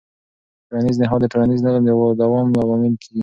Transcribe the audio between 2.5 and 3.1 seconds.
لامل